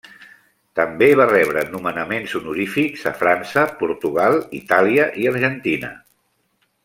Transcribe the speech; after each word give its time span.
També 0.77 1.09
va 1.19 1.27
rebre 1.31 1.65
nomenaments 1.73 2.33
honorífics 2.39 3.05
a 3.13 3.13
França, 3.19 3.67
Portugal, 3.83 4.41
Itàlia 4.61 5.07
i 5.25 5.29
Argentina. 5.35 5.93